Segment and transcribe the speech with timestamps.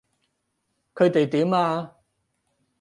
[0.95, 1.93] 佢哋點啊？